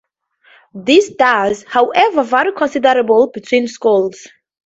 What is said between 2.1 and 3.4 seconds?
vary considerably